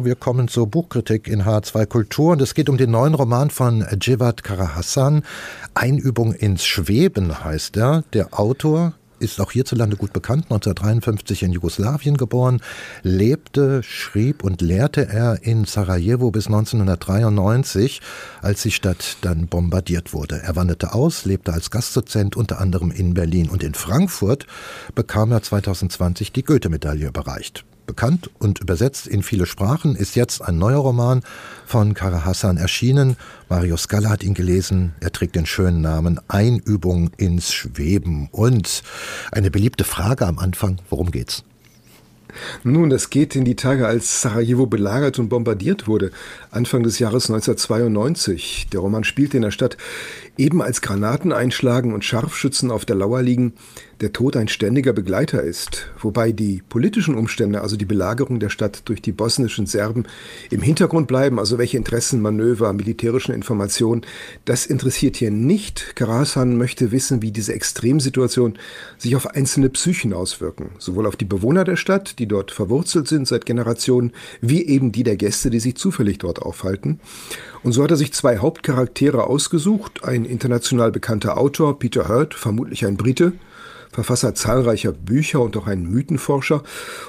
[0.00, 3.84] Wir kommen zur Buchkritik in H2 Kultur und es geht um den neuen Roman von
[4.00, 5.24] Jivat Karahassan.
[5.74, 8.04] Einübung ins Schweben heißt er.
[8.12, 12.60] Der Autor ist auch hierzulande gut bekannt, 1953 in Jugoslawien geboren,
[13.02, 18.00] lebte, schrieb und lehrte er in Sarajevo bis 1993,
[18.40, 20.40] als die Stadt dann bombardiert wurde.
[20.40, 24.46] Er wanderte aus, lebte als Gastdozent unter anderem in Berlin und in Frankfurt
[24.94, 30.58] bekam er 2020 die Goethe-Medaille überreicht bekannt und übersetzt in viele Sprachen, ist jetzt ein
[30.58, 31.22] neuer Roman
[31.66, 33.16] von Kara Hassan erschienen.
[33.48, 34.94] Mario Scala hat ihn gelesen.
[35.00, 38.28] Er trägt den schönen Namen Einübung ins Schweben.
[38.30, 38.84] Und
[39.32, 41.42] eine beliebte Frage am Anfang, worum geht's?
[42.62, 46.10] Nun, das geht in die Tage, als Sarajevo belagert und bombardiert wurde,
[46.50, 48.68] Anfang des Jahres 1992.
[48.72, 49.76] Der Roman spielt in der Stadt
[50.36, 53.54] eben als Granaten einschlagen und Scharfschützen auf der Lauer liegen,
[54.00, 58.82] der Tod ein ständiger Begleiter ist, wobei die politischen Umstände, also die Belagerung der Stadt
[58.84, 60.04] durch die bosnischen Serben,
[60.50, 64.02] im Hintergrund bleiben, also welche Interessen, Manöver, militärischen Informationen,
[64.44, 65.96] das interessiert hier nicht.
[65.96, 68.58] Karasan möchte wissen, wie diese Extremsituation
[68.98, 73.26] sich auf einzelne Psychen auswirken, sowohl auf die Bewohner der Stadt, die dort verwurzelt sind
[73.26, 77.00] seit Generationen, wie eben die der Gäste, die sich zufällig dort aufhalten.
[77.64, 82.86] Und so hat er sich zwei Hauptcharaktere ausgesucht, ein international bekannter Autor, Peter Hurt, vermutlich
[82.86, 83.32] ein Brite,
[83.92, 86.62] Verfasser zahlreicher Bücher und auch ein Mythenforscher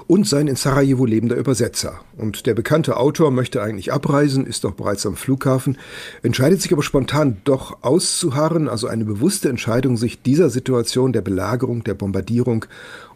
[0.07, 1.99] und sein in Sarajevo lebender Übersetzer.
[2.17, 5.77] Und der bekannte Autor möchte eigentlich abreisen, ist doch bereits am Flughafen,
[6.23, 11.83] entscheidet sich aber spontan doch auszuharren, also eine bewusste Entscheidung, sich dieser Situation der Belagerung,
[11.83, 12.65] der Bombardierung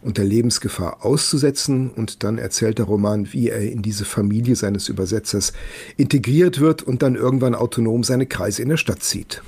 [0.02, 1.90] und der Lebensgefahr auszusetzen.
[1.90, 5.52] Und dann erzählt der Roman, wie er in diese Familie seines Übersetzers
[5.96, 9.42] integriert wird und dann irgendwann autonom seine Kreise in der Stadt zieht.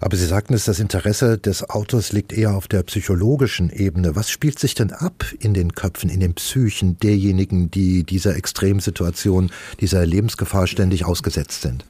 [0.00, 4.14] Aber Sie sagten es, das Interesse des Autors liegt eher auf der psychologischen Ebene.
[4.14, 9.50] Was spielt sich denn ab in den Köpfen, in den Psychen derjenigen, die dieser Extremsituation,
[9.80, 11.84] dieser Lebensgefahr ständig ausgesetzt sind?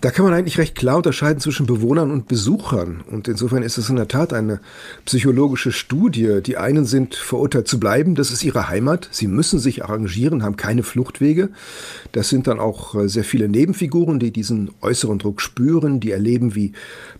[0.00, 3.02] Da kann man eigentlich recht klar unterscheiden zwischen Bewohnern und Besuchern.
[3.10, 4.60] Und insofern ist es in der Tat eine
[5.04, 6.40] psychologische Studie.
[6.44, 9.08] Die einen sind verurteilt zu bleiben, das ist ihre Heimat.
[9.10, 11.50] Sie müssen sich arrangieren, haben keine Fluchtwege.
[12.12, 16.54] Das sind dann auch äh, sehr viele Nebenfiguren, die diesen äußeren Druck spüren, die erleben,
[16.54, 16.72] wie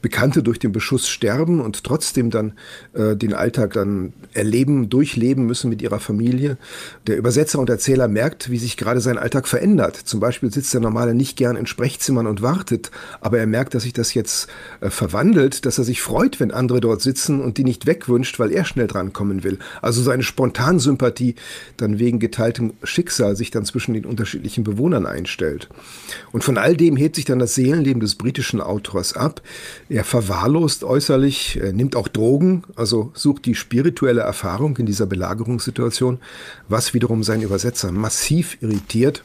[0.03, 2.53] Bekannte durch den Beschuss sterben und trotzdem dann
[2.93, 6.59] äh, den Alltag dann erleben, durchleben müssen mit ihrer Familie.
[7.07, 9.97] Der Übersetzer und Erzähler merkt, wie sich gerade sein Alltag verändert.
[9.97, 13.75] Zum Beispiel sitzt der Normale nicht gern in Sprechzimmern und und wartet, aber er merkt,
[13.75, 14.49] dass sich das jetzt
[14.81, 18.53] äh, verwandelt, dass er sich freut, wenn andere dort sitzen und die nicht wegwünscht, weil
[18.53, 19.59] er schnell drankommen will.
[19.81, 21.35] Also so eine Spontansympathie
[21.77, 25.69] dann wegen geteiltem Schicksal sich dann zwischen den unterschiedlichen Bewohnern einstellt.
[26.33, 29.41] Und von all dem hebt sich dann das Seelenleben des britischen Autors ab.
[29.89, 36.19] Er verwahrlost äußerlich, er nimmt auch Drogen, also sucht die spirituelle Erfahrung in dieser Belagerungssituation,
[36.69, 39.23] was wiederum seinen Übersetzer massiv irritiert.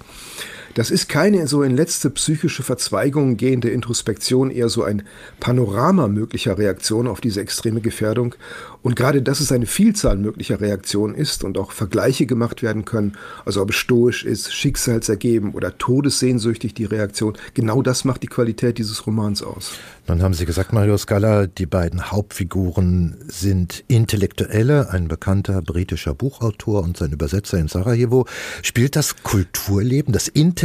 [0.75, 5.03] Das ist keine so in letzte psychische Verzweigung gehende Introspektion, eher so ein
[5.39, 8.35] Panorama möglicher Reaktionen auf diese extreme Gefährdung.
[8.81, 13.17] Und gerade, dass es eine Vielzahl möglicher Reaktionen ist und auch Vergleiche gemacht werden können,
[13.45, 18.77] also ob es stoisch ist, schicksalsergeben oder todessehnsüchtig die Reaktion, genau das macht die Qualität
[18.77, 19.73] dieses Romans aus.
[20.07, 26.81] Nun haben Sie gesagt, Mario Scala, die beiden Hauptfiguren sind Intellektuelle, ein bekannter britischer Buchautor
[26.81, 28.25] und sein Übersetzer in Sarajevo.
[28.63, 30.60] Spielt das Kulturleben, das intellektuelle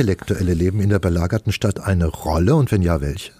[0.54, 3.32] Leben in der belagerten Stadt eine Rolle und wenn ja, welche?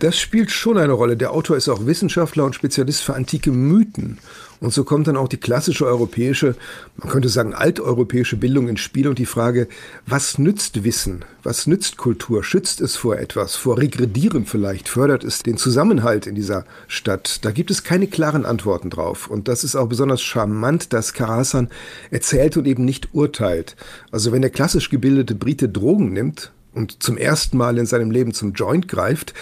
[0.00, 1.14] Das spielt schon eine Rolle.
[1.14, 4.16] Der Autor ist auch Wissenschaftler und Spezialist für antike Mythen.
[4.58, 6.56] Und so kommt dann auch die klassische europäische,
[6.96, 9.68] man könnte sagen alteuropäische Bildung ins Spiel und die Frage,
[10.06, 11.26] was nützt Wissen?
[11.42, 12.42] Was nützt Kultur?
[12.42, 13.56] Schützt es vor etwas?
[13.56, 14.88] Vor Regredieren vielleicht?
[14.88, 17.44] Fördert es den Zusammenhalt in dieser Stadt?
[17.44, 19.28] Da gibt es keine klaren Antworten drauf.
[19.28, 21.68] Und das ist auch besonders charmant, dass Karasan
[22.10, 23.76] erzählt und eben nicht urteilt.
[24.10, 28.32] Also wenn der klassisch gebildete Brite Drogen nimmt, und zum ersten Mal in seinem Leben
[28.32, 29.34] zum Joint greift,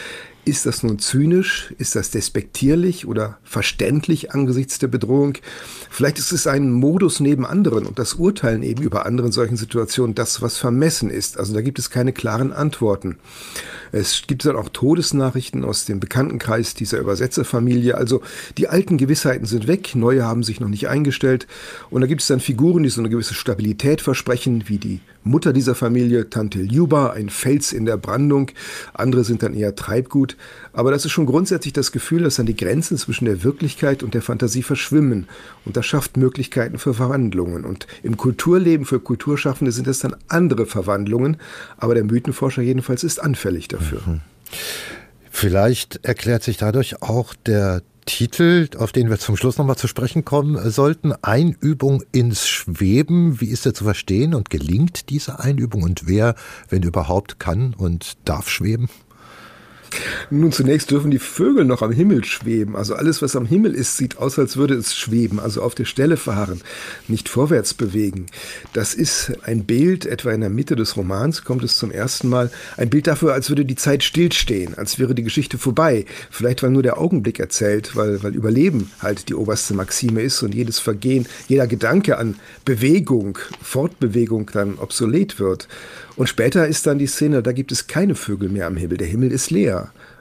[0.48, 1.74] ist das nun zynisch?
[1.78, 5.38] Ist das despektierlich oder verständlich angesichts der Bedrohung?
[5.90, 9.56] Vielleicht ist es ein Modus neben anderen und das Urteilen eben über andere in solchen
[9.56, 11.38] Situationen das, was vermessen ist.
[11.38, 13.18] Also da gibt es keine klaren Antworten.
[13.92, 17.96] Es gibt dann auch Todesnachrichten aus dem Bekanntenkreis dieser Übersetzerfamilie.
[17.96, 18.22] Also
[18.56, 21.46] die alten Gewissheiten sind weg, neue haben sich noch nicht eingestellt.
[21.90, 25.52] Und da gibt es dann Figuren, die so eine gewisse Stabilität versprechen, wie die Mutter
[25.52, 28.50] dieser Familie, Tante Ljuba, ein Fels in der Brandung.
[28.94, 30.36] Andere sind dann eher Treibgut.
[30.72, 34.14] Aber das ist schon grundsätzlich das Gefühl, dass dann die Grenzen zwischen der Wirklichkeit und
[34.14, 35.28] der Fantasie verschwimmen.
[35.64, 37.64] Und das schafft Möglichkeiten für Verwandlungen.
[37.64, 41.36] Und im Kulturleben für Kulturschaffende sind es dann andere Verwandlungen.
[41.76, 44.00] Aber der Mythenforscher jedenfalls ist anfällig dafür.
[44.06, 44.20] Mhm.
[45.30, 50.24] Vielleicht erklärt sich dadurch auch der Titel, auf den wir zum Schluss nochmal zu sprechen
[50.24, 51.12] kommen sollten.
[51.20, 53.40] Einübung ins Schweben.
[53.40, 56.34] Wie ist er zu verstehen und gelingt diese Einübung und wer,
[56.70, 58.88] wenn überhaupt, kann und darf schweben?
[60.30, 62.76] Nun, zunächst dürfen die Vögel noch am Himmel schweben.
[62.76, 65.86] Also alles, was am Himmel ist, sieht aus, als würde es schweben, also auf der
[65.86, 66.60] Stelle fahren,
[67.08, 68.26] nicht vorwärts bewegen.
[68.72, 72.50] Das ist ein Bild, etwa in der Mitte des Romans kommt es zum ersten Mal,
[72.76, 76.04] ein Bild dafür, als würde die Zeit stillstehen, als wäre die Geschichte vorbei.
[76.30, 80.54] Vielleicht, weil nur der Augenblick erzählt, weil, weil Überleben halt die oberste Maxime ist und
[80.54, 85.68] jedes Vergehen, jeder Gedanke an Bewegung, Fortbewegung dann obsolet wird.
[86.16, 88.96] Und später ist dann die Szene, da gibt es keine Vögel mehr am Himmel.
[88.96, 89.77] Der Himmel ist leer.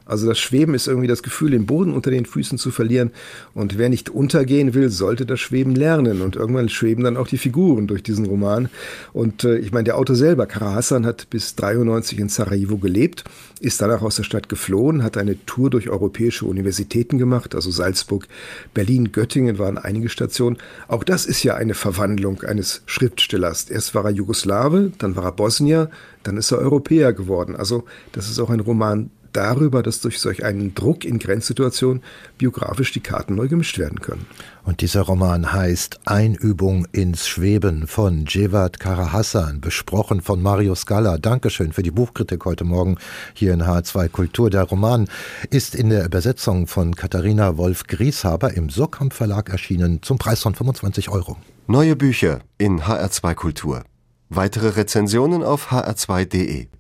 [0.08, 3.12] Also das Schweben ist irgendwie das Gefühl, den Boden unter den Füßen zu verlieren.
[3.54, 6.22] Und wer nicht untergehen will, sollte das Schweben lernen.
[6.22, 8.70] Und irgendwann schweben dann auch die Figuren durch diesen Roman.
[9.12, 13.26] Und äh, ich meine, der Autor selber, Kara Hassan, hat bis 93 in Sarajevo gelebt,
[13.60, 18.28] ist danach aus der Stadt geflohen, hat eine Tour durch europäische Universitäten gemacht, also Salzburg,
[18.74, 20.58] Berlin, Göttingen waren einige Stationen.
[20.88, 23.70] Auch das ist ja eine Verwandlung eines Schriftstellers.
[23.70, 25.90] Erst war er Jugoslawe, dann war er Bosnier,
[26.24, 27.56] dann ist er Europäer geworden.
[27.56, 32.04] Also das ist auch ein Roman darüber, dass durch solch einen Druck in Grenzsituationen
[32.38, 34.26] biografisch die Karten neu gemischt werden können.
[34.64, 41.18] Und dieser Roman heißt Einübung ins Schweben von Jevat Karahassan, besprochen von Mario Scala.
[41.18, 42.98] Dankeschön für die Buchkritik heute Morgen
[43.34, 44.50] hier in H2 Kultur.
[44.50, 45.08] Der Roman
[45.50, 51.10] ist in der Übersetzung von Katharina Wolf-Grieshaber im Sockhamp Verlag erschienen zum Preis von 25
[51.10, 51.38] Euro.
[51.68, 53.84] Neue Bücher in HR2 Kultur.
[54.30, 56.68] Weitere Rezensionen auf hr2.de